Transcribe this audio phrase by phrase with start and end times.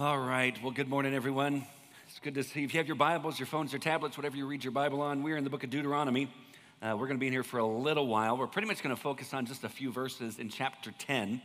[0.00, 0.56] All right.
[0.62, 1.66] Well, good morning, everyone.
[2.08, 2.62] It's good to see.
[2.62, 5.24] If you have your Bibles, your phones, your tablets, whatever you read your Bible on,
[5.24, 6.28] we're in the book of Deuteronomy.
[6.80, 8.36] Uh, we're going to be in here for a little while.
[8.36, 11.42] We're pretty much going to focus on just a few verses in chapter 10.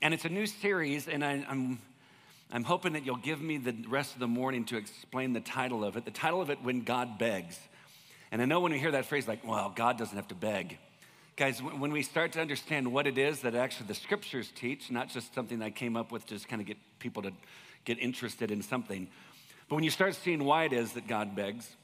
[0.00, 1.80] And it's a new series, and I, I'm,
[2.52, 5.84] I'm hoping that you'll give me the rest of the morning to explain the title
[5.84, 6.04] of it.
[6.04, 7.58] The title of it, When God Begs.
[8.30, 10.78] And I know when we hear that phrase, like, well, God doesn't have to beg.
[11.34, 15.08] Guys, when we start to understand what it is that actually the scriptures teach, not
[15.08, 17.32] just something I came up with to just kind of get people to
[17.84, 19.08] get interested in something.
[19.68, 21.76] But when you start seeing why it is that God begs,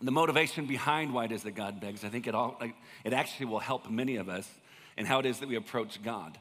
[0.00, 2.60] the motivation behind why it is that God begs, I think it, all,
[3.04, 4.48] it actually will help many of us
[4.96, 6.38] in how it is that we approach God.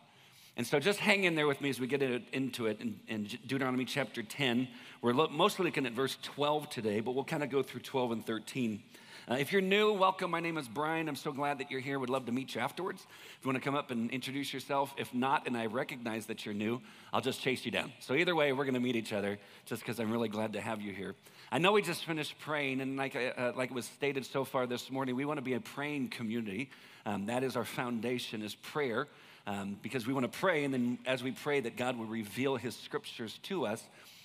[0.57, 3.23] And so just hang in there with me as we get into it in, in
[3.47, 4.67] Deuteronomy chapter 10.
[5.01, 8.25] We're mostly looking at verse 12 today, but we'll kind of go through 12 and
[8.25, 8.83] 13.
[9.29, 10.31] Uh, if you're new, welcome.
[10.31, 11.07] My name is Brian.
[11.07, 11.99] I'm so glad that you're here.
[11.99, 13.05] Would love to meet you afterwards.
[13.37, 16.43] If you want to come up and introduce yourself, if not, and I recognize that
[16.43, 16.81] you're new,
[17.13, 17.93] I'll just chase you down.
[17.99, 20.61] So either way, we're going to meet each other just because I'm really glad to
[20.61, 21.13] have you here.
[21.51, 24.43] I know we just finished praying, and like, uh, uh like it was stated so
[24.43, 26.71] far this morning, we want to be a praying community.
[27.05, 29.07] Um, that is our foundation, is prayer.
[29.45, 32.55] Um, because we want to pray, and then as we pray, that God will reveal
[32.55, 33.83] His scriptures to us.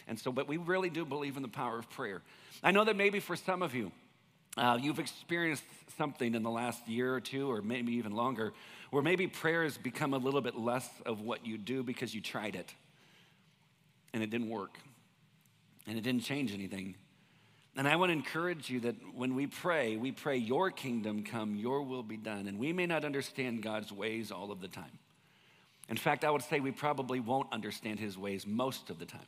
[0.09, 2.23] And so, but we really do believe in the power of prayer.
[2.63, 3.93] I know that maybe for some of you,
[4.57, 5.65] uh, you've experienced
[5.99, 8.53] something in the last year or two, or maybe even longer,
[8.91, 12.21] where maybe prayer has become a little bit less of what you do because you
[12.21, 12.73] tried it
[14.13, 14.79] and it didn't work
[15.87, 16.95] and it didn't change anything.
[17.77, 21.57] And I want to encourage you that when we pray, we pray, Your kingdom come,
[21.57, 22.49] Your will be done.
[22.49, 24.99] And we may not understand God's ways all of the time.
[25.89, 29.21] In fact, I would say we probably won't understand His ways most of the time.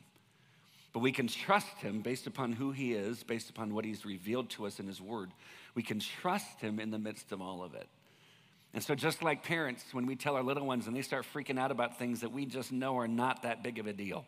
[0.92, 4.50] But we can trust him based upon who he is, based upon what he's revealed
[4.50, 5.30] to us in his word.
[5.75, 7.86] We can trust him in the midst of all of it.
[8.75, 11.58] And so, just like parents, when we tell our little ones and they start freaking
[11.58, 14.25] out about things that we just know are not that big of a deal,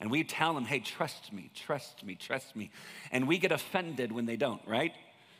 [0.00, 2.70] and we tell them, hey, trust me, trust me, trust me,
[3.12, 4.92] and we get offended when they don't, right?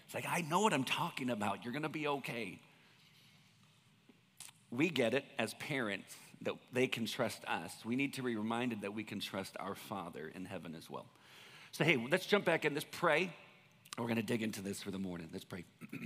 [0.06, 1.64] It's like, I know what I'm talking about.
[1.64, 2.58] You're gonna be okay.
[4.70, 7.72] We get it as parents that they can trust us.
[7.84, 11.06] We need to be reminded that we can trust our Father in heaven as well.
[11.72, 12.74] So, hey, let's jump back in.
[12.74, 13.32] Let's pray.
[13.98, 15.28] We're going to dig into this for the morning.
[15.32, 15.64] Let's pray.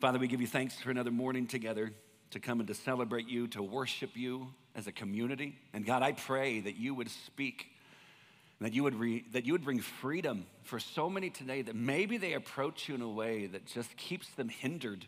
[0.00, 1.92] Father, we give you thanks for another morning together
[2.30, 5.56] to come and to celebrate you, to worship you as a community.
[5.72, 7.68] And God, I pray that you would speak
[8.60, 12.16] that you, would re, that you would bring freedom for so many today that maybe
[12.16, 15.04] they approach you in a way that just keeps them hindered.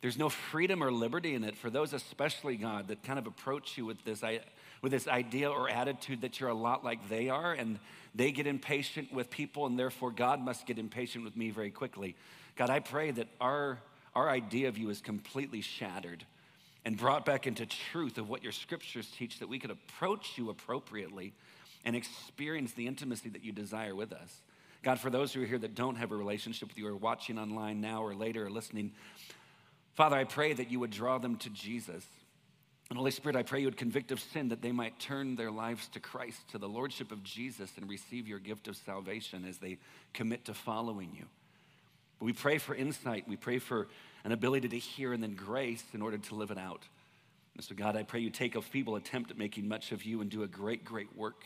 [0.00, 3.76] There's no freedom or liberty in it for those, especially God, that kind of approach
[3.76, 4.40] you with this, i
[4.82, 7.78] with this idea or attitude that you're a lot like they are, and
[8.14, 12.16] they get impatient with people, and therefore God must get impatient with me very quickly.
[12.56, 13.78] God, I pray that our,
[14.14, 16.24] our idea of you is completely shattered
[16.86, 20.48] and brought back into truth of what your scriptures teach, that we could approach you
[20.48, 21.34] appropriately
[21.84, 24.42] and experience the intimacy that you desire with us.
[24.82, 27.38] God, for those who are here that don't have a relationship with you or watching
[27.38, 28.92] online now or later or listening,
[29.94, 32.04] Father, I pray that you would draw them to Jesus.
[32.88, 35.50] And Holy Spirit, I pray you would convict of sin that they might turn their
[35.50, 39.58] lives to Christ, to the Lordship of Jesus, and receive your gift of salvation as
[39.58, 39.78] they
[40.12, 41.26] commit to following you.
[42.18, 43.28] But we pray for insight.
[43.28, 43.88] We pray for
[44.24, 46.82] an ability to hear and then grace in order to live it out.
[47.54, 50.20] And so, God, I pray you take a feeble attempt at making much of you
[50.20, 51.44] and do a great, great work.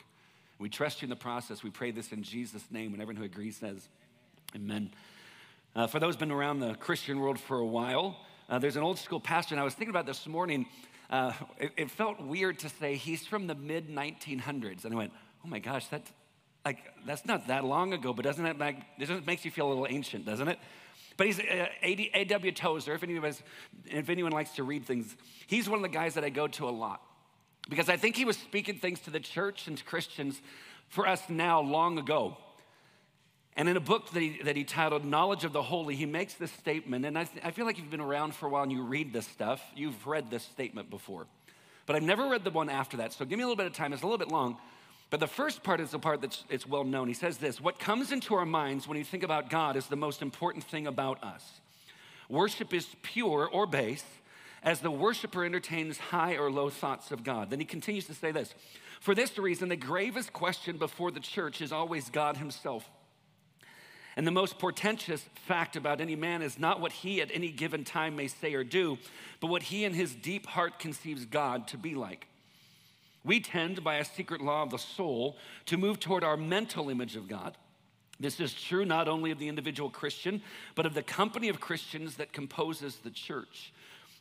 [0.65, 1.63] We trust you in the process.
[1.63, 2.95] We pray this in Jesus' name.
[2.95, 3.87] And everyone who agrees says,
[4.57, 4.93] Amen.
[5.77, 8.17] Uh, for those who've been around the Christian world for a while,
[8.49, 10.65] uh, there's an old school pastor, and I was thinking about this morning.
[11.11, 15.13] Uh, it, it, felt weird to say he's from the mid 1900s, and I went,
[15.45, 16.11] "Oh my gosh, that's
[16.65, 19.69] like that's not that long ago." But doesn't that like it makes you feel a
[19.69, 20.59] little ancient, doesn't it?
[21.19, 22.53] But he's uh, A.W.
[22.53, 22.95] Tozer.
[22.95, 23.35] If anyone,
[23.85, 25.15] if anyone likes to read things,
[25.47, 27.03] he's one of the guys that I go to a lot
[27.69, 30.41] because I think he was speaking things to the church and to Christians
[30.89, 32.37] for us now long ago.
[33.57, 36.35] And in a book that he, that he titled Knowledge of the Holy, he makes
[36.35, 37.05] this statement.
[37.05, 39.13] And I, th- I feel like you've been around for a while and you read
[39.13, 41.27] this stuff, you've read this statement before.
[41.87, 43.13] But I've never read the one after that.
[43.13, 43.93] So give me a little bit of time.
[43.93, 44.59] It's a little bit long.
[45.11, 47.07] But the first part is the part that's it's well known.
[47.07, 49.97] He says this What comes into our minds when you think about God is the
[49.97, 51.61] most important thing about us.
[52.29, 54.05] Worship is pure or base
[54.65, 57.51] as the worshiper entertains high or low thoughts of God.
[57.51, 58.55] Then he continues to say this
[59.01, 62.89] For this reason, the gravest question before the church is always God himself.
[64.17, 67.85] And the most portentous fact about any man is not what he at any given
[67.85, 68.97] time may say or do,
[69.41, 72.29] but what he in his deep heart conceives God to be like.
[73.25, 75.37] We tend, by a secret law of the soul,
[75.67, 77.57] to move toward our mental image of God
[78.21, 80.41] This is true not only of the individual Christian,
[80.77, 83.73] but of the company of Christians that composes the church.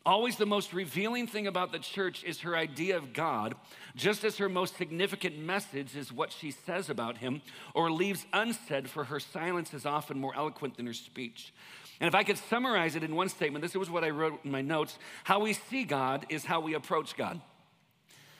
[0.05, 3.55] Always the most revealing thing about the church is her idea of God,
[3.95, 7.41] just as her most significant message is what she says about him
[7.73, 11.53] or leaves unsaid, for her silence is often more eloquent than her speech.
[12.01, 14.51] And if I could summarize it in one statement, this was what I wrote in
[14.51, 17.39] my notes how we see God is how we approach God.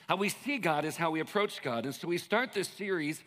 [0.06, 1.86] How we see God is how we approach God.
[1.86, 3.22] And so we start this series.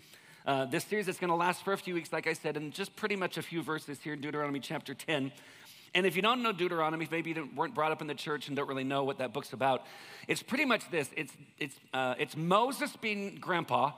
[0.45, 2.71] Uh, this series is going to last for a few weeks, like I said, and
[2.71, 5.31] just pretty much a few verses here in Deuteronomy chapter 10.
[5.97, 8.55] And if you don't know Deuteronomy, maybe you weren't brought up in the church and
[8.55, 9.83] don't really know what that book's about,
[10.27, 13.93] it's pretty much this it's, it's, uh, it's Moses being grandpa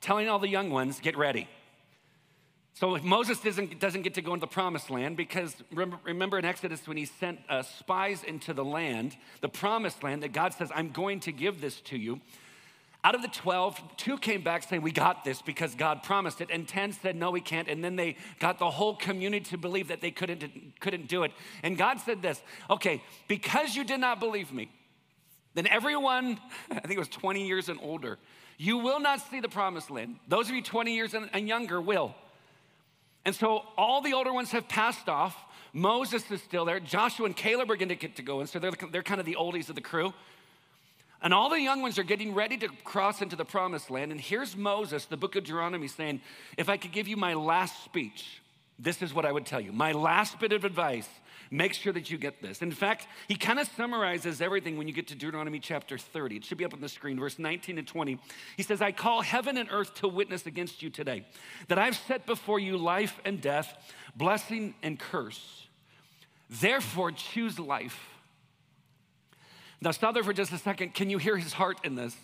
[0.00, 1.48] telling all the young ones, get ready.
[2.74, 6.38] So if Moses doesn't, doesn't get to go into the promised land, because remember, remember
[6.38, 10.54] in Exodus when he sent uh, spies into the land, the promised land, that God
[10.54, 12.20] says, I'm going to give this to you.
[13.04, 16.50] Out of the 12, two came back saying, We got this because God promised it.
[16.52, 17.68] And 10 said, No, we can't.
[17.68, 21.32] And then they got the whole community to believe that they couldn't, couldn't do it.
[21.64, 22.40] And God said this
[22.70, 24.70] Okay, because you did not believe me,
[25.54, 26.38] then everyone,
[26.70, 28.18] I think it was 20 years and older,
[28.56, 30.16] you will not see the promised land.
[30.28, 32.14] Those of you 20 years and, and younger will.
[33.24, 35.36] And so all the older ones have passed off.
[35.72, 36.78] Moses is still there.
[36.78, 38.40] Joshua and Caleb are going to get to go.
[38.40, 40.12] And so they're, they're kind of the oldies of the crew.
[41.22, 44.10] And all the young ones are getting ready to cross into the promised land.
[44.10, 46.20] And here's Moses, the book of Deuteronomy, saying,
[46.56, 48.42] If I could give you my last speech,
[48.78, 49.72] this is what I would tell you.
[49.72, 51.08] My last bit of advice
[51.52, 52.62] make sure that you get this.
[52.62, 56.36] In fact, he kind of summarizes everything when you get to Deuteronomy chapter 30.
[56.36, 58.18] It should be up on the screen, verse 19 and 20.
[58.56, 61.26] He says, I call heaven and earth to witness against you today
[61.68, 65.66] that I've set before you life and death, blessing and curse.
[66.48, 68.11] Therefore, choose life
[69.82, 70.94] now, stop there for just a second.
[70.94, 72.16] Can you hear his heart in this?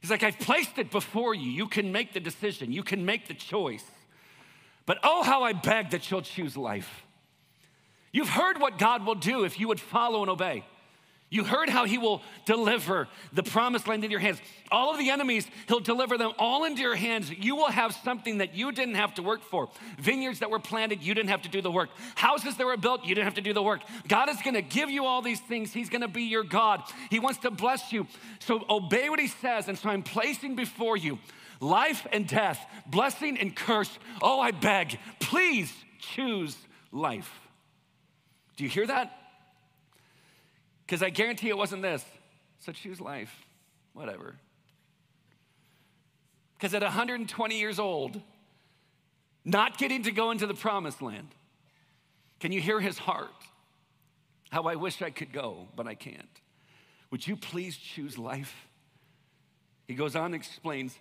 [0.00, 1.50] He's like, I've placed it before you.
[1.50, 3.84] You can make the decision, you can make the choice.
[4.86, 7.02] But oh, how I beg that you'll choose life.
[8.12, 10.64] You've heard what God will do if you would follow and obey.
[11.30, 14.40] You heard how he will deliver the promised land into your hands.
[14.70, 17.30] All of the enemies, he'll deliver them all into your hands.
[17.30, 19.68] You will have something that you didn't have to work for.
[19.98, 21.90] Vineyards that were planted, you didn't have to do the work.
[22.14, 23.82] Houses that were built, you didn't have to do the work.
[24.08, 25.72] God is gonna give you all these things.
[25.72, 26.82] He's gonna be your God.
[27.10, 28.06] He wants to bless you.
[28.38, 29.68] So obey what he says.
[29.68, 31.18] And so I'm placing before you
[31.60, 33.98] life and death, blessing and curse.
[34.22, 36.56] Oh, I beg, please choose
[36.90, 37.30] life.
[38.56, 39.17] Do you hear that?
[40.88, 42.02] Because I guarantee it wasn't this.
[42.60, 43.44] So choose life,
[43.92, 44.36] whatever.
[46.54, 48.18] Because at 120 years old,
[49.44, 51.28] not getting to go into the promised land,
[52.40, 53.28] can you hear his heart?
[54.50, 56.26] How I wish I could go, but I can't.
[57.10, 58.54] Would you please choose life?
[59.86, 60.98] He goes on and explains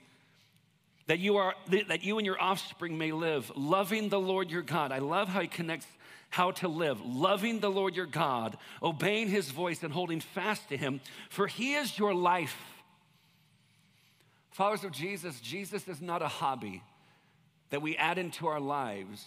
[1.08, 4.92] that you are that you and your offspring may live loving the Lord your God.
[4.92, 5.88] I love how he connects
[6.30, 10.78] how to live, loving the Lord your God, obeying his voice, and holding fast to
[10.78, 12.58] him, for he is your life.
[14.52, 16.82] Followers of Jesus, Jesus is not a hobby
[17.70, 19.26] that we add into our lives.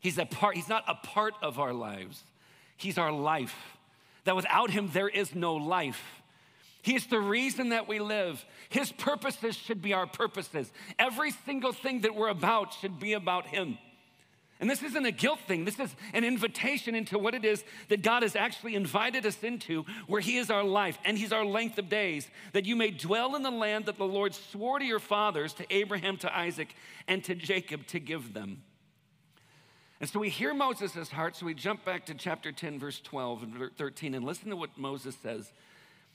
[0.00, 2.22] He's, a part, he's not a part of our lives,
[2.76, 3.56] he's our life.
[4.24, 6.02] That without him, there is no life.
[6.86, 8.44] He's the reason that we live.
[8.68, 10.72] His purposes should be our purposes.
[11.00, 13.76] Every single thing that we're about should be about Him.
[14.58, 15.66] And this isn't a guilt thing.
[15.66, 19.84] This is an invitation into what it is that God has actually invited us into,
[20.06, 23.36] where He is our life and He's our length of days, that you may dwell
[23.36, 26.74] in the land that the Lord swore to your fathers, to Abraham, to Isaac,
[27.06, 28.62] and to Jacob to give them.
[30.00, 33.42] And so we hear Moses' heart, so we jump back to chapter 10, verse 12
[33.42, 35.52] and 13, and listen to what Moses says.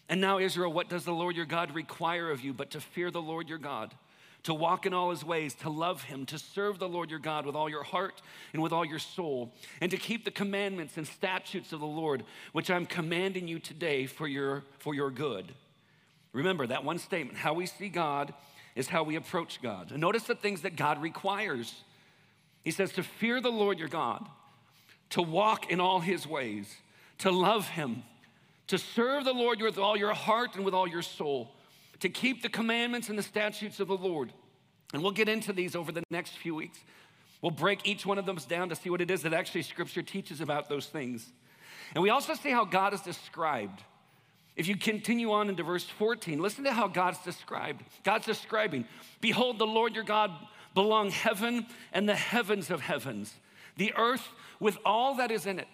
[0.10, 3.12] And now, Israel, what does the Lord your God require of you but to fear
[3.12, 3.94] the Lord your God?
[4.44, 7.46] To walk in all his ways, to love him, to serve the Lord your God
[7.46, 8.22] with all your heart
[8.54, 12.24] and with all your soul, and to keep the commandments and statutes of the Lord,
[12.52, 15.54] which I'm commanding you today for your, for your good.
[16.34, 18.34] Remember that one statement how we see God
[18.76, 19.92] is how we approach God.
[19.92, 21.84] And notice the things that God requires.
[22.64, 24.28] He says to fear the Lord your God,
[25.12, 26.74] to walk in all his ways,
[27.20, 28.04] to love him,
[28.68, 31.52] to serve the Lord with all your heart and with all your soul
[32.02, 34.34] to keep the commandments and the statutes of the Lord.
[34.94, 36.80] And we'll get into these over the next few weeks.
[37.42, 40.04] We'll break each one of them down to see what it is that actually Scripture
[40.04, 41.32] teaches about those things.
[41.96, 43.82] And we also see how God is described.
[44.56, 47.84] If you continue on into verse 14, listen to how God's described.
[48.04, 48.86] God's describing,
[49.22, 50.32] Behold, the Lord your God
[50.76, 53.34] belong heaven and the heavens of heavens,
[53.78, 54.28] the earth
[54.60, 55.68] with all that is in it.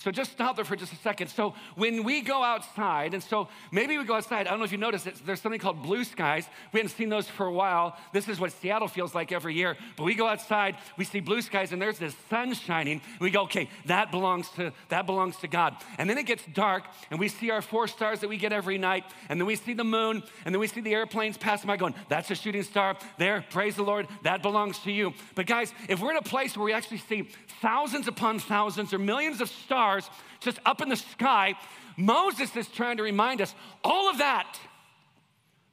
[0.00, 1.28] So just stop there for just a second.
[1.28, 4.72] So when we go outside, and so maybe we go outside, I don't know if
[4.72, 6.46] you noticed it, there's something called blue skies.
[6.72, 7.98] We haven't seen those for a while.
[8.14, 9.76] This is what Seattle feels like every year.
[9.98, 13.02] But we go outside, we see blue skies, and there's this sun shining.
[13.20, 15.76] We go, okay, that belongs to that belongs to God.
[15.98, 18.78] And then it gets dark, and we see our four stars that we get every
[18.78, 21.76] night, and then we see the moon, and then we see the airplanes passing by
[21.76, 22.96] going, that's a shooting star.
[23.18, 25.12] There, praise the Lord, that belongs to you.
[25.34, 27.28] But guys, if we're in a place where we actually see
[27.60, 29.89] thousands upon thousands or millions of stars
[30.40, 31.54] just up in the sky,
[31.96, 34.58] Moses is trying to remind us all of that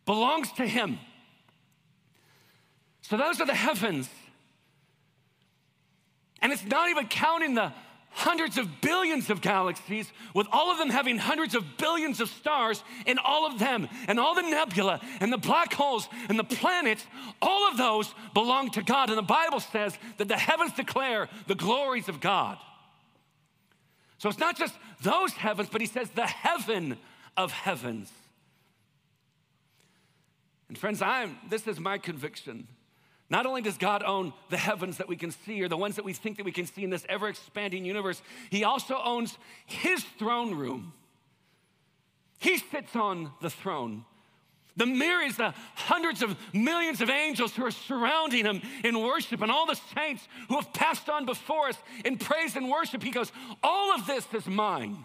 [0.05, 0.99] belongs to him.
[3.01, 4.09] So those are the heavens.
[6.41, 7.73] And it's not even counting the
[8.11, 12.83] hundreds of billions of galaxies, with all of them having hundreds of billions of stars
[13.05, 17.05] in all of them, and all the nebula, and the black holes, and the planets,
[17.43, 19.09] all of those belong to God.
[19.09, 22.57] And the Bible says that the heavens declare the glories of God.
[24.17, 26.97] So it's not just those heavens, but he says the heaven
[27.35, 28.11] of heavens.
[30.69, 32.67] And friends, I'm this is my conviction
[33.29, 36.05] not only does God own the heavens that we can see or the ones that
[36.05, 40.03] we think that we can see in this ever expanding universe, He also owns His
[40.17, 40.93] throne room.
[42.39, 44.05] He sits on the throne.
[44.77, 49.51] The myriads, the hundreds of millions of angels who are surrounding him in worship, and
[49.51, 53.31] all the saints who have passed on before us in praise and worship, he goes,
[53.61, 55.03] All of this is mine.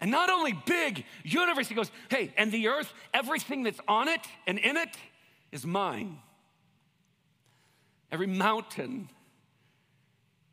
[0.00, 4.20] And not only big universe, he goes, Hey, and the earth, everything that's on it
[4.46, 4.96] and in it
[5.50, 6.18] is mine
[8.10, 9.08] every mountain,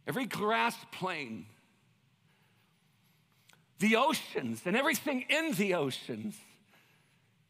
[0.07, 1.45] every grass plain,
[3.79, 6.35] the oceans, and everything in the oceans.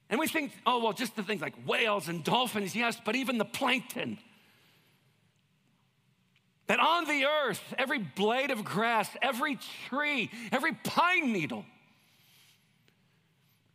[0.10, 3.38] And we think, oh, well, just the things like whales and dolphins, yes, but even
[3.38, 4.18] the plankton.
[6.68, 9.58] That on the earth, every blade of grass, every
[9.88, 11.66] tree, every pine needle,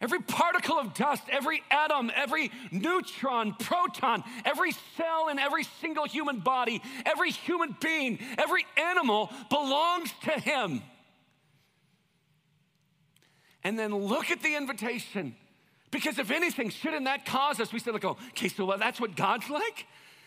[0.01, 6.41] Every particle of dust, every atom, every neutron, proton, every cell in every single human
[6.41, 10.83] body, every human being, every animal belongs to Him.
[13.63, 15.37] And then look at the invitation.
[15.91, 17.73] Because if anything, shouldn't that cause us?
[17.73, 19.87] We like, oh, okay, so well, that's what God's like?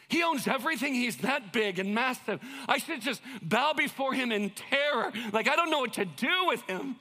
[0.09, 0.93] He owns everything.
[0.93, 2.41] He's that big and massive.
[2.67, 5.11] I should just bow before him in terror.
[5.31, 6.97] Like, I don't know what to do with him.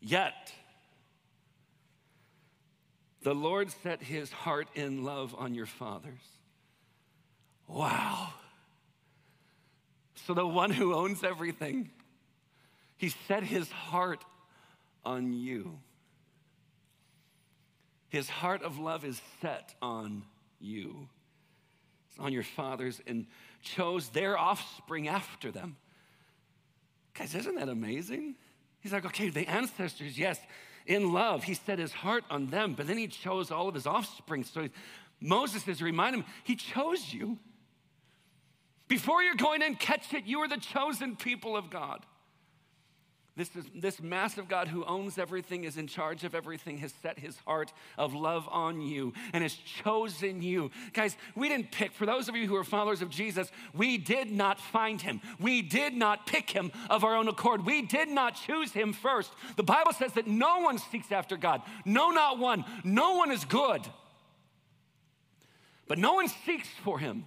[0.00, 0.52] Yet,
[3.22, 6.20] the Lord set his heart in love on your fathers.
[7.66, 8.28] Wow.
[10.26, 11.90] So, the one who owns everything,
[12.96, 14.24] he set his heart
[15.04, 15.78] on you.
[18.12, 20.24] His heart of love is set on
[20.60, 21.08] you,
[22.10, 23.24] it's on your fathers, and
[23.62, 25.76] chose their offspring after them.
[27.14, 28.34] Guys, isn't that amazing?
[28.80, 30.38] He's like, okay, the ancestors, yes,
[30.86, 33.86] in love, he set his heart on them, but then he chose all of his
[33.86, 34.44] offspring.
[34.44, 34.68] So
[35.18, 37.38] Moses is reminding him, he chose you.
[38.88, 42.04] Before you're going in, catch it, you are the chosen people of God.
[43.34, 47.18] This, is, this massive God who owns everything, is in charge of everything, has set
[47.18, 50.70] his heart of love on you and has chosen you.
[50.92, 54.30] Guys, we didn't pick, for those of you who are followers of Jesus, we did
[54.30, 55.22] not find him.
[55.40, 57.64] We did not pick him of our own accord.
[57.64, 59.32] We did not choose him first.
[59.56, 61.62] The Bible says that no one seeks after God.
[61.86, 62.66] No, not one.
[62.84, 63.80] No one is good.
[65.88, 67.24] But no one seeks for him.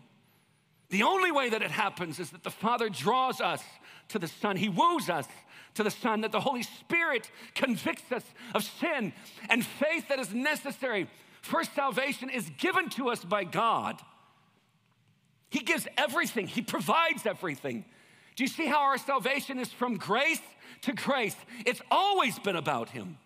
[0.90, 3.64] The only way that it happens is that the Father draws us
[4.10, 5.28] to the Son, He woos us
[5.76, 9.14] to the Son, that the Holy Spirit convicts us of sin
[9.50, 11.08] and faith that is necessary
[11.42, 14.02] for salvation is given to us by God.
[15.52, 17.86] He gives everything, He provides everything.
[18.36, 20.42] Do you see how our salvation is from grace
[20.82, 21.36] to grace?
[21.66, 23.18] It's always been about Him.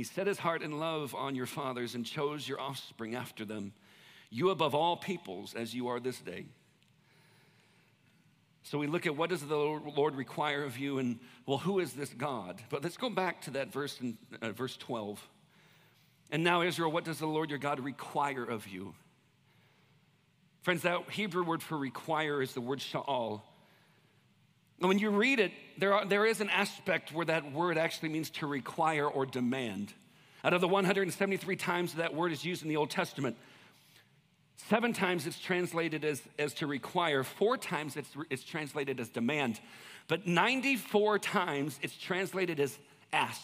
[0.00, 3.74] He set his heart in love on your fathers and chose your offspring after them,
[4.30, 6.46] you above all peoples as you are this day.
[8.62, 11.92] So we look at what does the Lord require of you, and well, who is
[11.92, 12.62] this God?
[12.68, 15.20] But let's go back to that verse in uh, verse 12.
[16.30, 18.94] And now, Israel, what does the Lord your God require of you?
[20.62, 23.40] Friends, that Hebrew word for require is the word sha'al.
[24.78, 28.10] And when you read it, there, are, there is an aspect where that word actually
[28.10, 29.92] means to require or demand.
[30.44, 33.36] Out of the 173 times that word is used in the Old Testament,
[34.68, 39.60] Seven times it's translated as, as to require, four times it's, it's translated as demand,
[40.06, 42.78] but 94 times it's translated as
[43.12, 43.40] ask.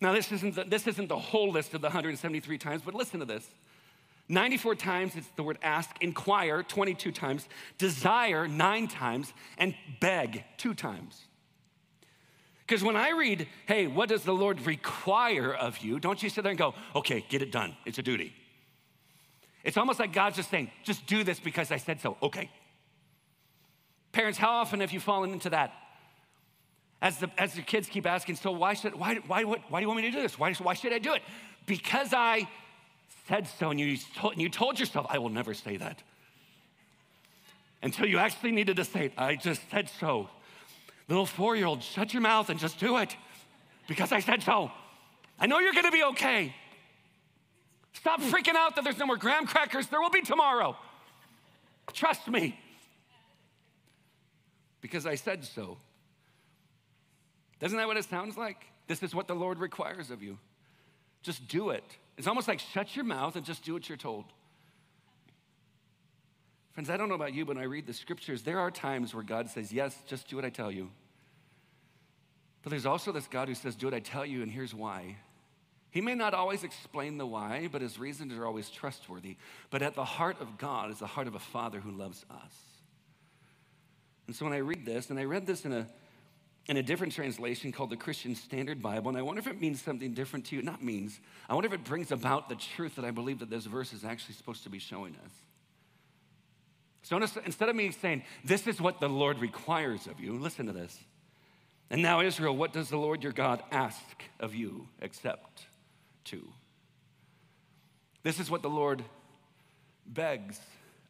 [0.00, 3.20] Now, this isn't, the, this isn't the whole list of the 173 times, but listen
[3.20, 3.48] to this.
[4.28, 10.74] 94 times it's the word ask, inquire 22 times, desire nine times, and beg two
[10.74, 11.22] times.
[12.66, 16.00] Because when I read, hey, what does the Lord require of you?
[16.00, 17.76] Don't you sit there and go, okay, get it done.
[17.86, 18.34] It's a duty.
[19.66, 22.16] It's almost like God's just saying, just do this because I said so.
[22.22, 22.48] Okay.
[24.12, 25.74] Parents, how often have you fallen into that?
[27.02, 29.82] As the, as the kids keep asking, so why should, why, why, why, why do
[29.82, 30.38] you want me to do this?
[30.38, 31.22] Why, why should I do it?
[31.66, 32.48] Because I
[33.26, 36.00] said so, and you, told, and you told yourself, I will never say that.
[37.82, 39.14] Until you actually needed to say it.
[39.18, 40.30] I just said so.
[41.08, 43.16] Little four year old, shut your mouth and just do it
[43.88, 44.70] because I said so.
[45.40, 46.54] I know you're gonna be okay.
[47.96, 49.86] Stop freaking out that there's no more graham crackers.
[49.86, 50.76] There will be tomorrow.
[51.92, 52.58] Trust me.
[54.82, 55.78] Because I said so.
[57.58, 58.66] Doesn't that what it sounds like?
[58.86, 60.38] This is what the Lord requires of you.
[61.22, 61.84] Just do it.
[62.18, 64.26] It's almost like shut your mouth and just do what you're told.
[66.72, 69.14] Friends, I don't know about you, but when I read the scriptures, there are times
[69.14, 70.90] where God says, Yes, just do what I tell you.
[72.62, 75.16] But there's also this God who says, Do what I tell you, and here's why.
[75.96, 79.38] He may not always explain the why, but his reasons are always trustworthy.
[79.70, 82.52] But at the heart of God is the heart of a father who loves us.
[84.26, 85.86] And so when I read this, and I read this in a
[86.66, 89.80] in a different translation called the Christian Standard Bible, and I wonder if it means
[89.80, 90.60] something different to you.
[90.60, 93.64] Not means, I wonder if it brings about the truth that I believe that this
[93.64, 95.32] verse is actually supposed to be showing us.
[97.04, 100.74] So instead of me saying, This is what the Lord requires of you, listen to
[100.74, 100.98] this.
[101.88, 105.64] And now, Israel, what does the Lord your God ask of you except
[106.26, 106.46] to?
[108.22, 109.04] This is what the Lord
[110.06, 110.60] begs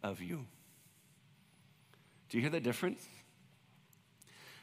[0.02, 0.46] of you.
[2.28, 3.06] Do you hear the difference?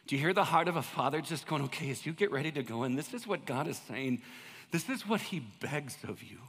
[0.05, 2.51] Do you hear the heart of a father just going, okay, as you get ready
[2.51, 4.21] to go in, this is what God is saying.
[4.71, 6.39] This is what he begs of you.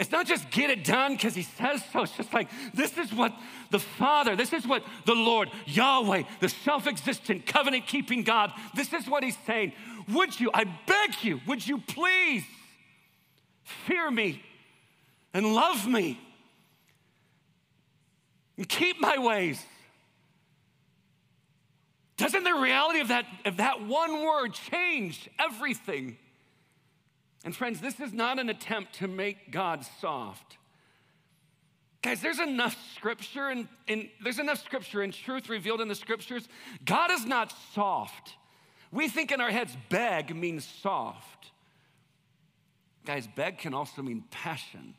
[0.00, 2.04] It's not just get it done because he says so.
[2.04, 3.34] It's just like, this is what
[3.70, 8.94] the Father, this is what the Lord, Yahweh, the self existent, covenant keeping God, this
[8.94, 9.74] is what he's saying.
[10.08, 12.44] Would you, I beg you, would you please
[13.62, 14.42] fear me
[15.34, 16.18] and love me
[18.56, 19.62] and keep my ways?
[22.16, 26.16] Doesn't the reality of that, of that one word change everything?
[27.44, 30.58] And friends, this is not an attempt to make God soft.
[32.02, 33.68] Guys, there's enough scripture and,
[34.22, 36.48] there's enough scripture and truth revealed in the scriptures.
[36.84, 38.34] God is not soft.
[38.90, 41.50] We think in our heads, beg means soft.
[43.04, 44.94] Guys, beg can also mean passion.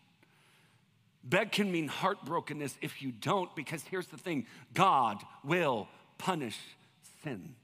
[1.23, 6.57] Beg can mean heartbrokenness if you don't, because here's the thing God will punish
[7.23, 7.55] sin.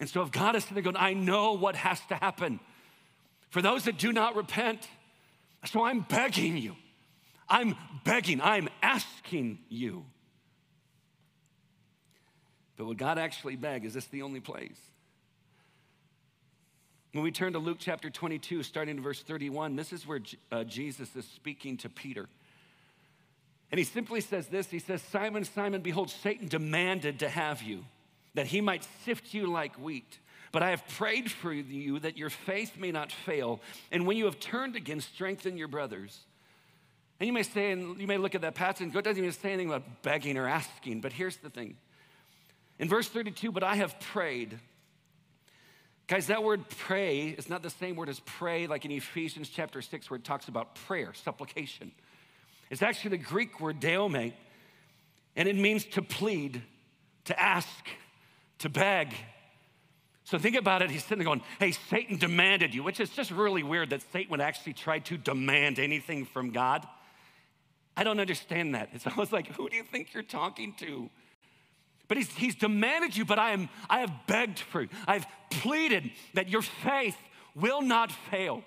[0.00, 2.60] And so if God is sitting there going, I know what has to happen
[3.54, 4.88] for those that do not repent,
[5.64, 6.74] so I'm begging you.
[7.48, 10.06] I'm begging, I'm asking you.
[12.76, 13.84] But would God actually beg?
[13.84, 14.76] Is this the only place?
[17.12, 20.18] When we turn to Luke chapter 22, starting in verse 31, this is where
[20.50, 22.26] uh, Jesus is speaking to Peter.
[23.70, 27.84] And he simply says this He says, Simon, Simon, behold, Satan demanded to have you,
[28.34, 30.18] that he might sift you like wheat.
[30.54, 33.60] But I have prayed for you that your faith may not fail.
[33.90, 36.16] And when you have turned again, strengthen your brothers.
[37.18, 39.32] And you may say, and you may look at that passage and it doesn't even
[39.32, 41.00] say anything about begging or asking.
[41.00, 41.76] But here's the thing.
[42.78, 44.60] In verse 32, but I have prayed.
[46.06, 49.82] Guys, that word pray is not the same word as pray, like in Ephesians chapter
[49.82, 51.90] 6, where it talks about prayer, supplication.
[52.70, 54.32] It's actually the Greek word deome,
[55.34, 56.62] and it means to plead,
[57.24, 57.68] to ask,
[58.60, 59.16] to beg.
[60.24, 60.90] So think about it.
[60.90, 64.30] He's sitting there going, Hey, Satan demanded you, which is just really weird that Satan
[64.30, 66.86] would actually try to demand anything from God.
[67.96, 68.88] I don't understand that.
[68.92, 71.10] It's almost like, Who do you think you're talking to?
[72.08, 74.88] But he's, he's demanded you, but I, am, I have begged for you.
[75.06, 77.16] I've pleaded that your faith
[77.54, 78.62] will not fail.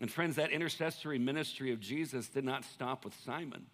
[0.00, 3.66] And friends, that intercessory ministry of Jesus did not stop with Simon.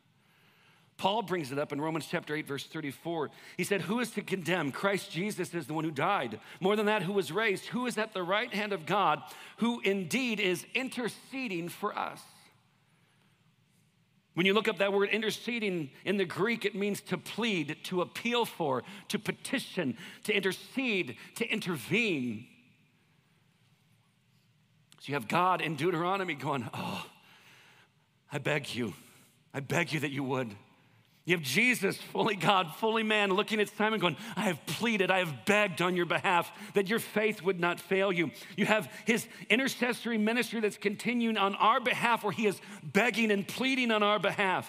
[1.00, 3.30] Paul brings it up in Romans chapter 8, verse 34.
[3.56, 4.70] He said, Who is to condemn?
[4.70, 6.38] Christ Jesus is the one who died.
[6.60, 9.22] More than that, who was raised, who is at the right hand of God,
[9.56, 12.20] who indeed is interceding for us.
[14.34, 18.02] When you look up that word interceding in the Greek, it means to plead, to
[18.02, 22.46] appeal for, to petition, to intercede, to intervene.
[24.98, 27.06] So you have God in Deuteronomy going, Oh,
[28.30, 28.92] I beg you,
[29.54, 30.54] I beg you that you would.
[31.30, 35.20] You have Jesus, fully God, fully man, looking at Simon going, I have pleaded, I
[35.20, 38.32] have begged on your behalf that your faith would not fail you.
[38.56, 43.46] You have his intercessory ministry that's continuing on our behalf, where he is begging and
[43.46, 44.68] pleading on our behalf.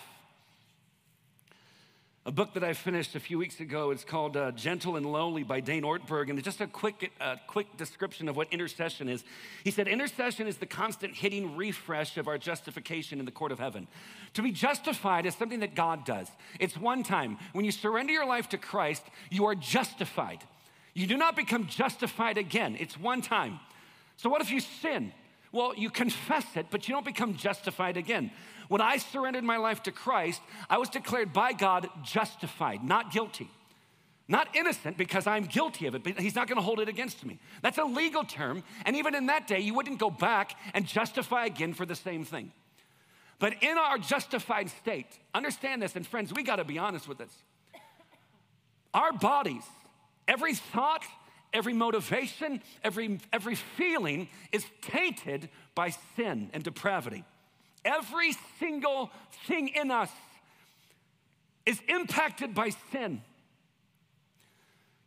[2.24, 5.42] A book that I finished a few weeks ago, it's called uh, Gentle and Lowly
[5.42, 6.30] by Dane Ortberg.
[6.30, 9.24] And just a quick, uh, quick description of what intercession is.
[9.64, 13.58] He said, Intercession is the constant hitting refresh of our justification in the court of
[13.58, 13.88] heaven.
[14.36, 16.30] To be justified is something that God does.
[16.60, 17.40] It's one time.
[17.54, 20.44] When you surrender your life to Christ, you are justified.
[20.94, 23.60] You do not become justified again, it's one time.
[24.18, 25.12] So, what if you sin?
[25.52, 28.32] Well, you confess it, but you don't become justified again.
[28.70, 33.50] When I surrendered my life to Christ, I was declared by God justified, not guilty.
[34.30, 37.38] Not innocent because I'm guilty of it, but he's not gonna hold it against me.
[37.62, 41.46] That's a legal term, and even in that day, you wouldn't go back and justify
[41.46, 42.54] again for the same thing.
[43.40, 47.34] But in our justified state, understand this, and friends, we gotta be honest with this.
[48.94, 49.64] Our bodies,
[50.30, 51.04] every thought,
[51.54, 57.24] every motivation, every, every feeling is tainted by sin and depravity.
[57.84, 59.12] Every single
[59.48, 60.12] thing in us
[61.66, 63.22] is impacted by sin.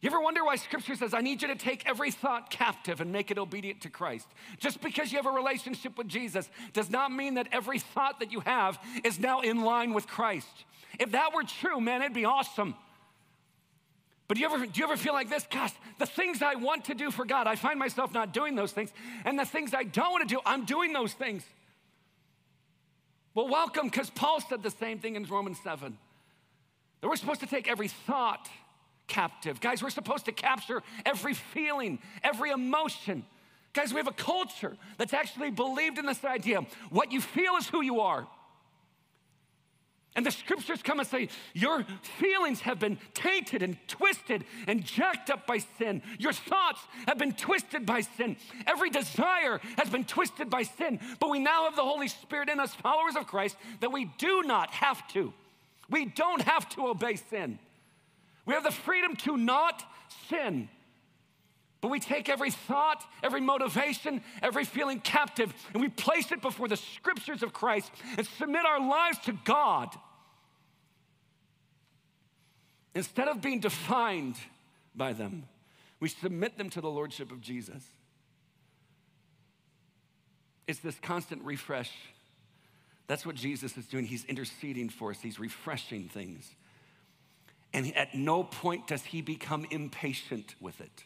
[0.05, 3.11] You ever wonder why scripture says, I need you to take every thought captive and
[3.11, 4.27] make it obedient to Christ?
[4.59, 8.31] Just because you have a relationship with Jesus does not mean that every thought that
[8.31, 10.67] you have is now in line with Christ.
[11.01, 12.75] If that were true, man, it'd be awesome.
[14.27, 15.47] But do you, ever, do you ever feel like this?
[15.51, 18.73] Gosh, the things I want to do for God, I find myself not doing those
[18.73, 18.91] things.
[19.25, 21.45] And the things I don't want to do, I'm doing those things.
[23.35, 25.99] Well, welcome, because Paul said the same thing in Romans 7.
[27.01, 28.49] That we're supposed to take every thought
[29.09, 29.61] captive.
[29.61, 33.27] Guys, we're supposed to capture every feeling, every emotion.
[33.75, 37.67] Guys, we have a culture that's actually believed in this idea what you feel is
[37.67, 38.27] who you are.
[40.17, 41.85] And the scriptures come and say, Your
[42.19, 46.03] feelings have been tainted and twisted and jacked up by sin.
[46.19, 48.37] Your thoughts have been twisted by sin.
[48.67, 51.01] Every desire has been twisted by sin.
[51.19, 54.43] But we now have the Holy Spirit in us, followers of Christ, that we do
[54.45, 55.33] not have to.
[55.91, 57.59] We don't have to obey sin.
[58.47, 59.83] We have the freedom to not
[60.29, 60.69] sin.
[61.81, 66.67] But we take every thought, every motivation, every feeling captive, and we place it before
[66.67, 69.95] the scriptures of Christ and submit our lives to God.
[72.95, 74.37] Instead of being defined
[74.95, 75.45] by them,
[76.01, 77.83] we submit them to the Lordship of Jesus.
[80.67, 81.91] It's this constant refresh.
[83.07, 84.07] That's what Jesus is doing.
[84.07, 86.49] He's interceding for us, He's refreshing things.
[87.73, 91.05] And at no point does He become impatient with it.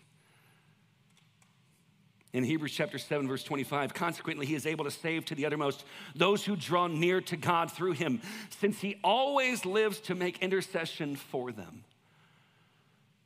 [2.33, 5.85] In Hebrews chapter 7, verse 25, consequently, he is able to save to the uttermost
[6.15, 11.17] those who draw near to God through him, since he always lives to make intercession
[11.17, 11.85] for them.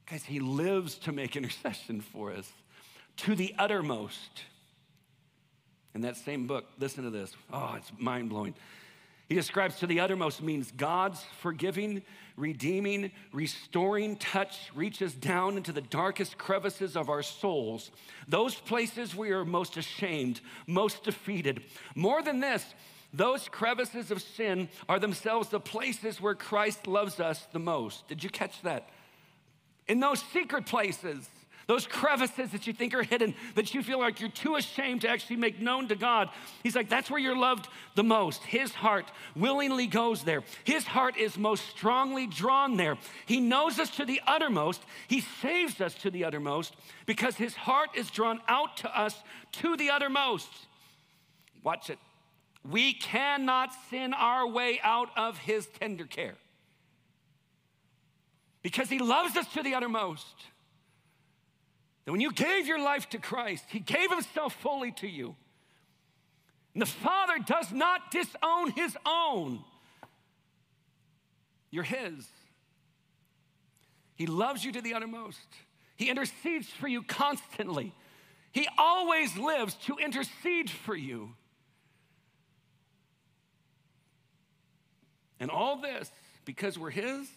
[0.09, 2.51] Guys, he lives to make intercession for us
[3.19, 4.45] to the uttermost.
[5.95, 7.35] In that same book, listen to this.
[7.53, 8.55] Oh, it's mind blowing.
[9.33, 12.03] He describes to the uttermost means God's forgiving,
[12.37, 17.93] redeeming, restoring touch reaches down into the darkest crevices of our souls,
[18.29, 21.63] those places we are most ashamed, most defeated.
[21.95, 22.75] More than this,
[23.15, 28.07] those crevices of sin are themselves the places where Christ loves us the most.
[28.09, 28.91] Did you catch that?
[29.89, 31.27] In those secret places,
[31.67, 35.09] those crevices that you think are hidden, that you feel like you're too ashamed to
[35.09, 36.29] actually make known to God.
[36.63, 38.43] He's like, that's where you're loved the most.
[38.45, 40.43] His heart willingly goes there.
[40.65, 42.99] His heart is most strongly drawn there.
[43.27, 44.83] He knows us to the uttermost.
[45.09, 46.75] He saves us to the uttermost
[47.07, 49.23] because his heart is drawn out to us
[49.53, 50.49] to the uttermost.
[51.63, 51.99] Watch it.
[52.69, 56.37] We cannot sin our way out of his tender care
[58.63, 60.35] because he loves us to the uttermost.
[62.05, 65.37] That when you gave your life to Christ, He gave Himself fully to you.
[66.75, 69.61] And the Father does not disown His own.
[71.71, 72.27] You're His.
[74.15, 75.39] He loves you to the uttermost.
[75.97, 77.95] He intercedes for you constantly.
[78.53, 81.35] He always lives to intercede for you.
[85.39, 86.11] And all this
[86.45, 87.29] because we're His.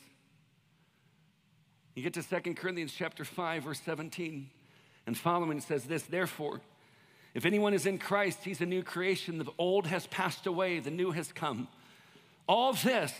[1.95, 4.49] You get to 2 Corinthians chapter 5, verse 17
[5.07, 6.61] and following says this, therefore,
[7.33, 9.37] if anyone is in Christ, he's a new creation.
[9.37, 11.67] The old has passed away, the new has come.
[12.47, 13.13] All this,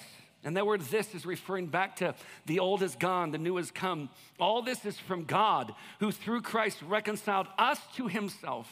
[0.43, 3.71] and that word this is referring back to the old is gone, the new has
[3.71, 4.09] come.
[4.39, 8.71] All this is from God, who through Christ reconciled us to himself.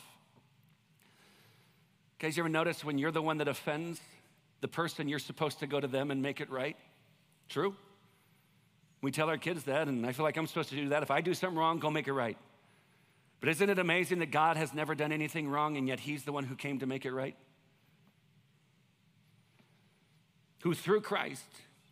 [2.19, 3.99] Guys, you ever notice when you're the one that offends
[4.61, 6.77] the person, you're supposed to go to them and make it right?
[7.49, 7.75] True?
[9.01, 11.03] We tell our kids that, and I feel like I'm supposed to do that.
[11.03, 12.37] If I do something wrong, go make it right.
[13.43, 16.31] But isn't it amazing that God has never done anything wrong, and yet He's the
[16.31, 17.35] one who came to make it right?
[20.61, 21.43] Who through Christ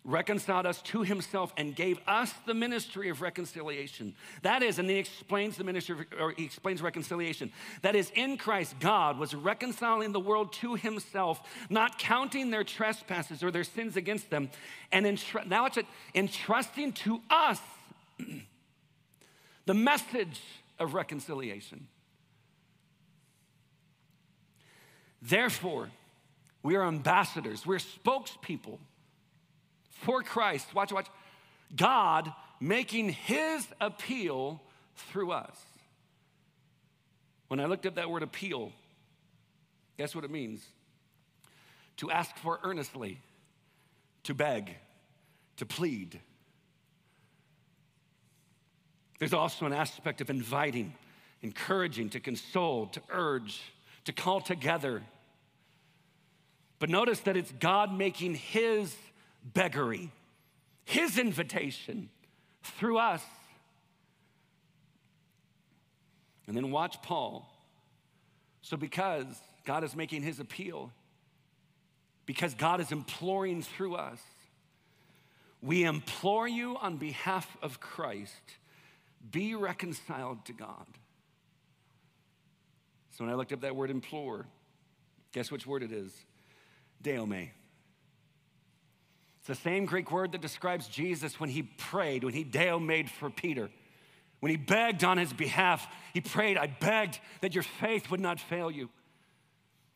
[0.05, 4.15] reconciled us to himself and gave us the ministry of reconciliation.
[4.43, 7.51] That is, and he explains the ministry, or he explains reconciliation.
[7.81, 13.43] That is, in Christ, God was reconciling the world to himself, not counting their trespasses
[13.43, 14.49] or their sins against them,
[14.93, 15.77] and entr- now it's
[16.15, 17.59] entrusting to us
[19.65, 20.39] the message
[20.82, 21.88] of reconciliation.
[25.22, 25.89] Therefore,
[26.63, 28.80] we are ambassadors, we're spokespeople
[29.91, 30.74] for Christ.
[30.74, 31.08] Watch, watch.
[31.76, 34.62] God making his appeal
[34.96, 35.58] through us.
[37.48, 38.72] When I looked up that word appeal,
[39.98, 40.65] guess what it means?
[41.98, 43.20] To ask for earnestly,
[44.24, 44.76] to beg,
[45.58, 46.20] to plead.
[49.21, 50.95] There's also an aspect of inviting,
[51.43, 53.62] encouraging, to console, to urge,
[54.05, 55.03] to call together.
[56.79, 58.95] But notice that it's God making his
[59.43, 60.10] beggary,
[60.86, 62.10] his invitation
[62.63, 63.21] through us.
[66.47, 67.47] And then watch Paul.
[68.63, 69.27] So, because
[69.65, 70.91] God is making his appeal,
[72.25, 74.19] because God is imploring through us,
[75.62, 78.55] we implore you on behalf of Christ,
[79.29, 80.86] be reconciled to God.
[83.12, 84.45] So, when I looked up that word implore,
[85.31, 86.13] guess which word it is?
[87.03, 87.49] Deome.
[89.39, 93.10] It's the same Greek word that describes Jesus when he prayed, when he Deo made
[93.10, 93.69] for Peter.
[94.39, 98.39] When he begged on his behalf, he prayed, I begged that your faith would not
[98.39, 98.89] fail you.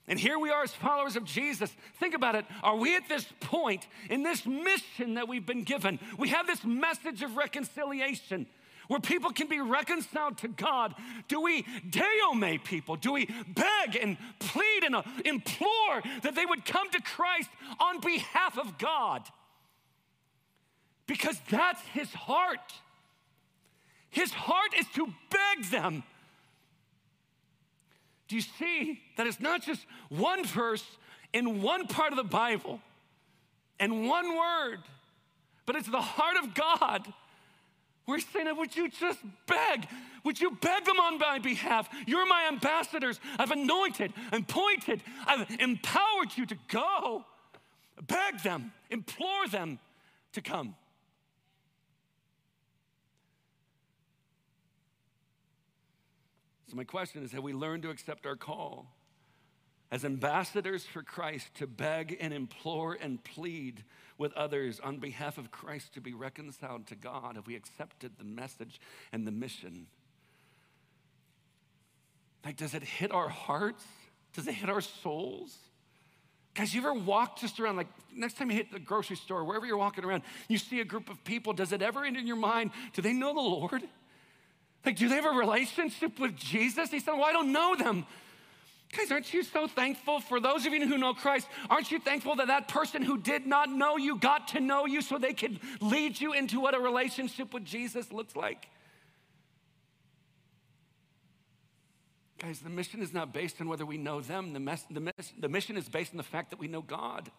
[0.08, 1.72] And here we are as followers of Jesus.
[2.00, 2.46] Think about it.
[2.62, 6.00] Are we at this point in this mission that we've been given?
[6.18, 8.46] We have this message of reconciliation
[8.88, 10.96] where people can be reconciled to God.
[11.28, 12.96] Do we deome people?
[12.96, 18.00] Do we beg and plead and uh, implore that they would come to Christ on
[18.00, 19.24] behalf of God?
[21.08, 22.74] Because that's his heart.
[24.10, 26.04] His heart is to beg them.
[28.28, 30.86] Do you see that it's not just one verse
[31.34, 32.80] in one part of the Bible
[33.80, 34.80] and one word,
[35.66, 37.06] but it's the heart of God
[38.08, 39.88] we're saying, would you just beg?
[40.24, 41.90] Would you beg them on my behalf?
[42.06, 43.20] You're my ambassadors.
[43.40, 47.26] I've anointed, appointed, I've empowered you to go.
[48.08, 49.80] Beg them, implore them
[50.34, 50.76] to come.
[56.68, 58.88] So, my question is Have we learned to accept our call
[59.96, 63.86] as ambassadors for Christ to beg and implore and plead
[64.18, 68.26] with others on behalf of Christ to be reconciled to God have we accepted the
[68.26, 68.82] message
[69.14, 69.88] and the mission?
[72.44, 73.86] Like, does it hit our hearts?
[74.34, 75.56] Does it hit our souls?
[76.56, 79.66] Guys, you ever walk just around, like next time you hit the grocery store, wherever
[79.66, 82.72] you're walking around, you see a group of people, does it ever enter your mind,
[82.92, 83.82] do they know the Lord?
[84.86, 86.92] Like, do they have a relationship with Jesus?
[86.92, 88.06] He said, Well, I don't know them.
[88.92, 91.48] Guys, aren't you so thankful for those of you who know Christ?
[91.70, 95.02] Aren't you thankful that that person who did not know you got to know you
[95.02, 98.68] so they could lead you into what a relationship with Jesus looks like?
[102.38, 104.54] Guys, the mission is not based on whether we know them.
[104.54, 107.30] The, the, the mission is based on the fact that we know God.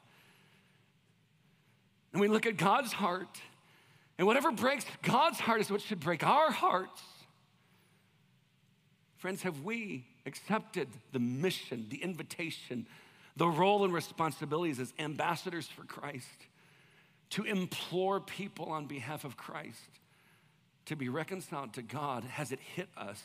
[2.13, 3.39] And we look at God's heart,
[4.17, 7.03] and whatever breaks God's heart is what should break our hearts.
[9.17, 12.87] Friends, have we accepted the mission, the invitation,
[13.37, 16.27] the role and responsibilities as ambassadors for Christ
[17.31, 19.81] to implore people on behalf of Christ
[20.87, 22.25] to be reconciled to God?
[22.25, 23.23] Has it hit us?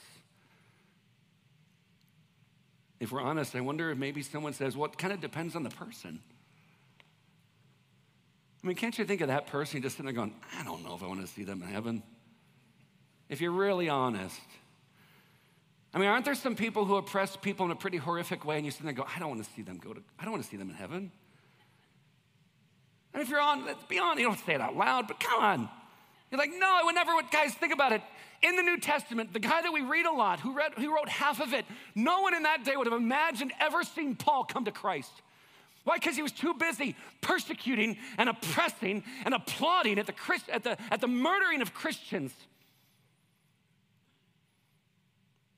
[2.99, 5.63] If we're honest, I wonder if maybe someone says, well, it kind of depends on
[5.63, 6.19] the person.
[8.63, 10.93] I mean, can't you think of that person just sitting there going, I don't know
[10.93, 12.03] if I want to see them in heaven?
[13.27, 14.39] If you're really honest,
[15.93, 18.65] I mean, aren't there some people who oppress people in a pretty horrific way and
[18.65, 20.31] you sit there and go, I don't want to see them go to, I don't
[20.31, 21.11] want to see them in heaven?
[23.13, 25.43] And if you're on, let's be honest, you don't say it out loud, but come
[25.43, 25.69] on.
[26.29, 28.01] You're like, no, I would never, guys, think about it.
[28.41, 31.09] In the New Testament, the guy that we read a lot, who, read, who wrote
[31.09, 34.63] half of it, no one in that day would have imagined ever seeing Paul come
[34.65, 35.11] to Christ.
[35.83, 35.97] Why?
[35.97, 40.13] Because he was too busy persecuting and oppressing and applauding at the,
[40.51, 42.33] at, the, at the murdering of Christians.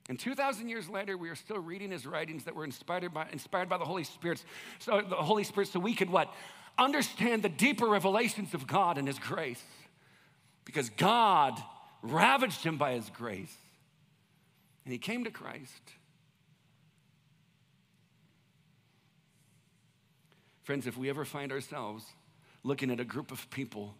[0.09, 3.69] And 2,000 years later, we are still reading his writings that were inspired by, inspired
[3.69, 4.43] by the Holy Spirit.
[4.79, 6.33] So the Holy Spirit, so we could what?
[6.77, 9.63] understand the deeper revelations of God and His grace
[10.65, 11.61] because God
[12.01, 13.55] ravaged him by His grace.
[14.85, 15.81] And he came to Christ.
[20.63, 22.05] Friends, if we ever find ourselves
[22.63, 23.95] looking at a group of people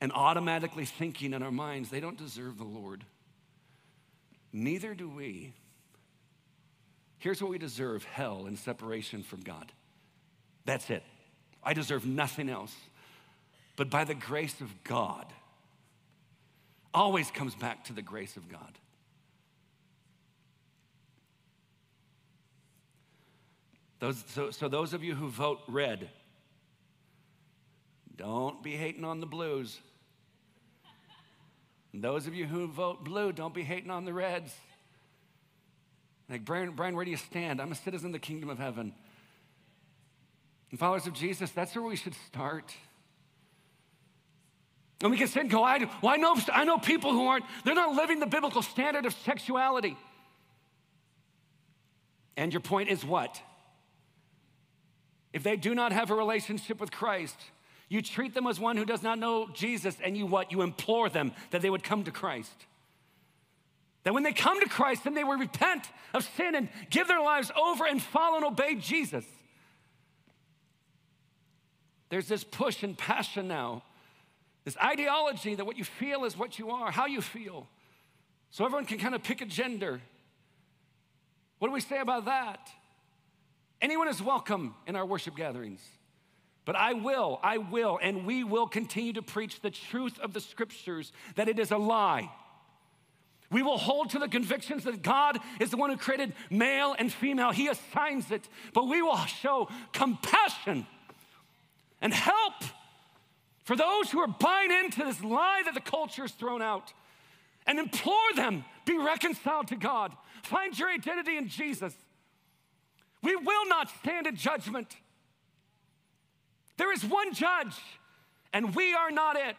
[0.00, 3.04] and automatically thinking in our minds, they don't deserve the Lord,
[4.52, 5.52] neither do we.
[7.18, 9.72] Here's what we deserve hell and separation from God.
[10.64, 11.02] That's it.
[11.62, 12.74] I deserve nothing else.
[13.76, 15.26] But by the grace of God,
[16.92, 18.78] always comes back to the grace of God.
[24.00, 26.08] Those, so, so, those of you who vote red,
[28.16, 29.78] don't be hating on the blues.
[31.92, 34.54] Those of you who vote blue, don't be hating on the reds.
[36.28, 37.60] Like, Brian, Brian, where do you stand?
[37.60, 38.92] I'm a citizen of the kingdom of heaven.
[40.70, 42.72] And followers of Jesus, that's where we should start.
[45.02, 47.74] And we can and go, I, well, I, know, I know people who aren't, they're
[47.74, 49.96] not living the biblical standard of sexuality.
[52.36, 53.40] And your point is what?
[55.32, 57.36] If they do not have a relationship with Christ,
[57.90, 60.52] you treat them as one who does not know Jesus, and you what?
[60.52, 62.54] You implore them that they would come to Christ.
[64.04, 67.20] That when they come to Christ, then they will repent of sin and give their
[67.20, 69.24] lives over and follow and obey Jesus.
[72.10, 73.82] There's this push and passion now,
[74.64, 77.66] this ideology that what you feel is what you are, how you feel.
[78.50, 80.00] So everyone can kind of pick a gender.
[81.58, 82.70] What do we say about that?
[83.82, 85.80] Anyone is welcome in our worship gatherings.
[86.70, 90.40] But I will, I will, and we will continue to preach the truth of the
[90.40, 92.30] scriptures that it is a lie.
[93.50, 97.12] We will hold to the convictions that God is the one who created male and
[97.12, 97.50] female.
[97.50, 98.48] He assigns it.
[98.72, 100.86] But we will show compassion
[102.00, 102.62] and help
[103.64, 106.92] for those who are buying into this lie that the culture has thrown out
[107.66, 110.16] and implore them be reconciled to God.
[110.44, 111.96] Find your identity in Jesus.
[113.24, 114.94] We will not stand in judgment.
[116.80, 117.74] There is one judge,
[118.54, 119.54] and we are not it.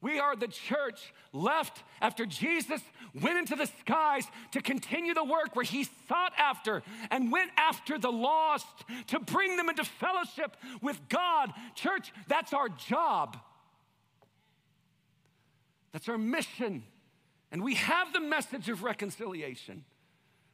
[0.00, 2.80] We are the church left after Jesus
[3.22, 7.96] went into the skies to continue the work where he sought after and went after
[7.96, 8.66] the lost
[9.06, 11.52] to bring them into fellowship with God.
[11.76, 13.36] Church, that's our job.
[15.92, 16.82] That's our mission.
[17.52, 19.84] And we have the message of reconciliation.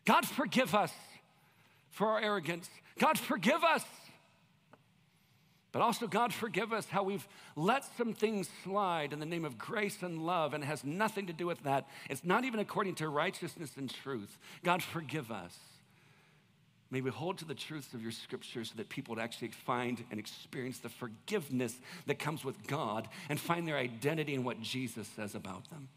[0.04, 0.92] God, forgive us
[1.88, 2.68] for our arrogance.
[2.98, 3.84] God, forgive us
[5.72, 9.56] but also, God, forgive us how we've let some things slide in the name of
[9.56, 11.86] grace and love, and it has nothing to do with that.
[12.08, 14.36] It's not even according to righteousness and truth.
[14.64, 15.56] God, forgive us.
[16.90, 20.02] May we hold to the truths of your scripture so that people would actually find
[20.10, 25.06] and experience the forgiveness that comes with God and find their identity in what Jesus
[25.14, 25.88] says about them.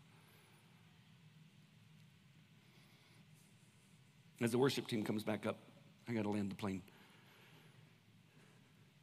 [4.40, 5.58] As the worship team comes back up,
[6.08, 6.84] I got to land the plane.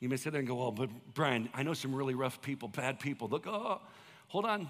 [0.01, 2.69] You may sit there and go, oh, but Brian, I know some really rough people,
[2.69, 3.29] bad people.
[3.29, 3.81] Look, oh,
[4.29, 4.69] hold on.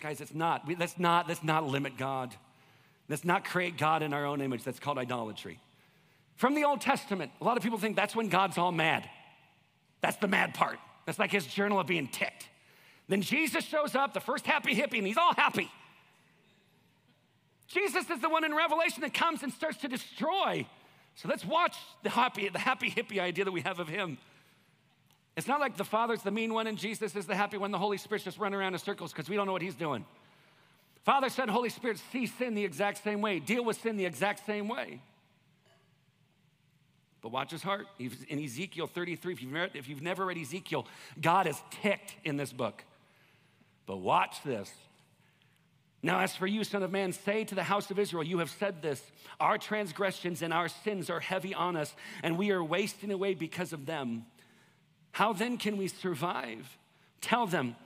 [0.00, 0.66] Guys, it's not.
[0.66, 2.34] We, let's not, let's not limit God.
[3.08, 4.64] Let's not create God in our own image.
[4.64, 5.60] That's called idolatry.
[6.34, 9.08] From the Old Testament, a lot of people think that's when God's all mad.
[10.00, 10.78] That's the mad part.
[11.06, 12.48] That's like his journal of being ticked.
[13.08, 15.70] Then Jesus shows up, the first happy hippie, and he's all happy.
[17.68, 20.66] Jesus is the one in Revelation that comes and starts to destroy.
[21.14, 24.18] So let's watch the happy, the happy hippie idea that we have of him.
[25.36, 27.70] It's not like the Father's the mean one and Jesus is the happy one.
[27.70, 30.04] The Holy Spirit's just running around in circles because we don't know what he's doing.
[31.04, 34.46] Father, Son, Holy Spirit see sin the exact same way, deal with sin the exact
[34.46, 35.00] same way.
[37.22, 37.86] But watch his heart.
[37.98, 40.86] In Ezekiel 33, if you've, if you've never read Ezekiel,
[41.20, 42.84] God is ticked in this book.
[43.86, 44.70] But watch this.
[46.02, 48.50] Now, as for you, Son of Man, say to the house of Israel, You have
[48.50, 49.00] said this
[49.38, 53.72] Our transgressions and our sins are heavy on us, and we are wasting away because
[53.72, 54.26] of them.
[55.12, 56.76] How then can we survive?
[57.20, 57.76] Tell them,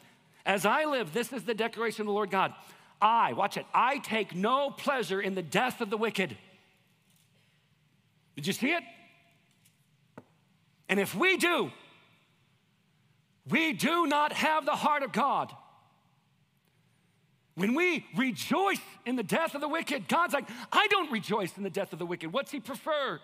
[0.45, 2.55] as I live, this is the declaration of the Lord God.
[3.01, 6.37] I, watch it, I take no pleasure in the death of the wicked.
[8.37, 8.83] Did you see it?
[10.89, 11.71] And if we do,
[13.49, 15.53] we do not have the heart of God.
[17.55, 21.63] When we rejoice in the death of the wicked, God's like, I don't rejoice in
[21.63, 22.33] the death of the wicked.
[22.33, 23.21] What's He prefer?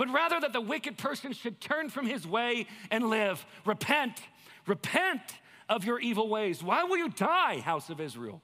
[0.00, 3.44] But rather that the wicked person should turn from his way and live.
[3.66, 4.18] Repent,
[4.66, 5.20] repent
[5.68, 6.62] of your evil ways.
[6.62, 8.40] Why will you die, house of Israel?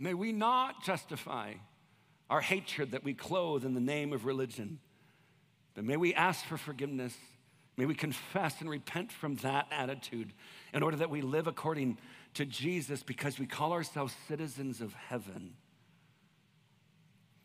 [0.00, 1.52] May we not justify
[2.28, 4.80] our hatred that we clothe in the name of religion.
[5.74, 7.16] But may we ask for forgiveness.
[7.76, 10.32] May we confess and repent from that attitude
[10.74, 11.98] in order that we live according
[12.34, 15.54] to Jesus because we call ourselves citizens of heaven.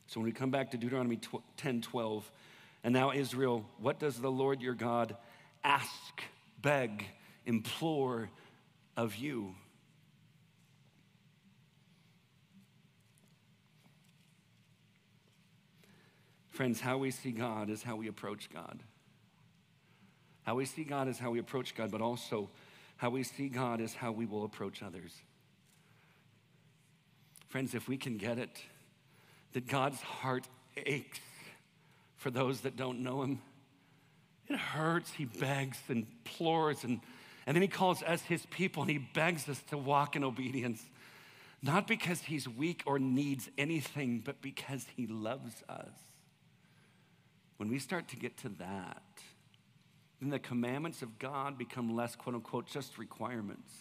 [0.08, 1.20] So when we come back to Deuteronomy
[1.58, 2.32] 10 12,
[2.84, 5.16] and now, Israel, what does the Lord your God
[5.64, 6.22] ask,
[6.62, 7.06] beg,
[7.46, 8.30] implore
[8.98, 9.56] of you?
[16.50, 18.80] Friends, how we see God is how we approach God.
[20.44, 22.50] How we see God is how we approach God, but also
[22.98, 25.14] how we see God is how we will approach others.
[27.48, 28.62] Friends, if we can get it,
[29.54, 30.48] that God's heart
[30.78, 31.20] aches
[32.18, 33.42] for those that don't know Him.
[34.48, 35.14] It hurts.
[35.14, 37.00] He begs and implores, and,
[37.46, 40.84] and then He calls us His people and He begs us to walk in obedience,
[41.62, 45.94] not because He's weak or needs anything, but because He loves us.
[47.58, 49.04] When we start to get to that,
[50.20, 53.72] then the commandments of God become less, quote unquote, just requirements.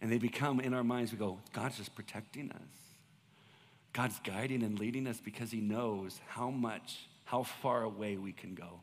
[0.00, 2.81] And they become in our minds, we go, God's just protecting us.
[3.92, 8.54] God's guiding and leading us because He knows how much, how far away we can
[8.54, 8.80] go.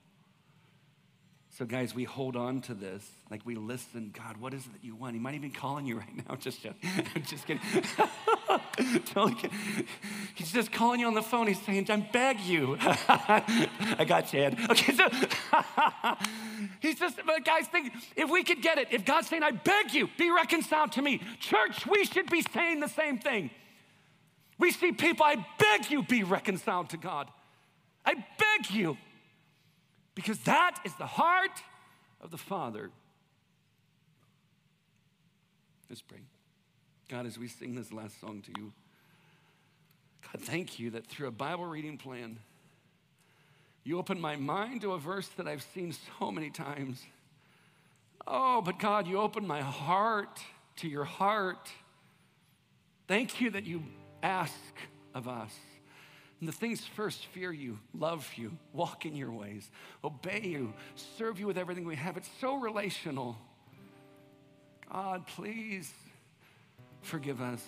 [1.60, 3.05] So, guys, we hold on to this.
[3.30, 5.16] Like we listen, God, what is it that you want?
[5.16, 6.36] He might even be calling you right now.
[6.39, 6.66] Just,
[7.26, 7.62] just kidding.
[9.05, 9.57] totally kidding.
[10.36, 11.47] He's just calling you on the phone.
[11.47, 12.78] He's saying, I beg you.
[12.80, 14.57] I got Chad.
[14.70, 15.10] Okay, so
[16.80, 19.93] he's just, but guys, think if we could get it, if God's saying, I beg
[19.93, 23.49] you, be reconciled to me, church, we should be saying the same thing.
[24.60, 27.30] We see people, I beg you, be reconciled to God.
[28.05, 28.97] I beg you
[30.14, 31.64] because that is the heart
[32.22, 32.91] of the Father.
[35.89, 36.20] Let's pray.
[37.07, 38.74] God, as we sing this last song to you,
[40.22, 42.38] God, thank you that through a Bible reading plan,
[43.84, 47.01] you opened my mind to a verse that I've seen so many times.
[48.28, 50.39] Oh, but God, you opened my heart
[50.78, 51.70] to your heart.
[53.07, 53.84] Thank you that you
[54.24, 54.53] ask
[55.13, 55.53] of us
[56.39, 59.70] and the things first fear you, love you, walk in your ways,
[60.03, 60.74] obey you,
[61.17, 62.15] serve you with everything we have.
[62.15, 63.38] It's so relational.
[64.91, 65.91] God, please
[67.01, 67.61] forgive us.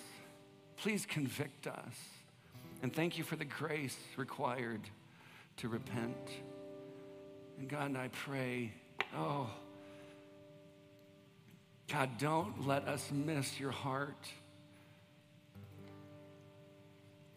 [0.78, 1.94] Please convict us.
[2.82, 4.80] And thank you for the grace required
[5.58, 6.16] to repent.
[7.58, 8.72] And God, I pray,
[9.16, 9.50] oh,
[11.88, 14.26] God, don't let us miss your heart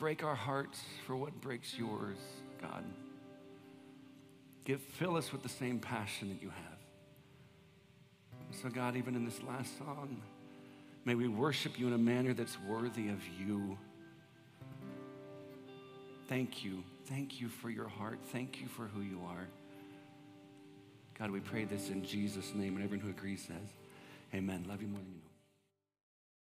[0.06, 2.20] break our hearts for what breaks yours,
[2.62, 2.84] God.
[4.64, 6.78] Give, fill us with the same passion that you have.
[8.62, 10.22] So, God, even in this last song,
[11.06, 13.80] may we worship you in a manner that's worthy of you.
[16.30, 16.84] Thank you.
[17.08, 18.20] Thank you for your heart.
[18.32, 19.48] Thank you for who you are.
[21.18, 23.74] God, we pray this in Jesus' name, and everyone who agrees says,
[24.36, 24.66] Amen.
[24.70, 25.25] Love you more than you know.